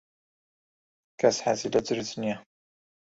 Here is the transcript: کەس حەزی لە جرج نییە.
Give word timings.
کەس 1.19 1.37
حەزی 1.45 1.71
لە 1.73 1.79
جرج 1.87 2.09
نییە. 2.21 2.37